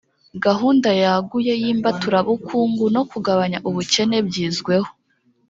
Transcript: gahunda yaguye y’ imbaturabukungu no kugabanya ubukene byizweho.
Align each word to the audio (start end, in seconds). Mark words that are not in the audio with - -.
gahunda 0.45 0.89
yaguye 1.03 1.53
y’ 1.61 1.65
imbaturabukungu 1.73 2.83
no 2.95 3.03
kugabanya 3.11 3.57
ubukene 3.69 4.17
byizweho. 4.27 4.89